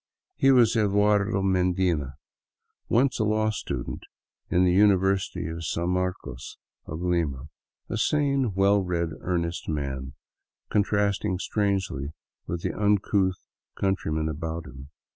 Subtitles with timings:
[0.35, 2.15] He was Eduardo Medina,
[2.89, 4.01] once a law student
[4.49, 7.49] in the Uni versity of San Marcos of Lima,
[7.87, 10.13] a sane, well read, earnest man,
[10.71, 12.13] con trasting strangely
[12.47, 13.45] with the uncouth
[13.75, 14.89] countrymen about him.